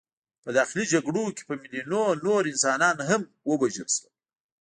[0.43, 4.13] په داخلي جګړو کې په میلیونونو نور انسانان هم ووژل شول.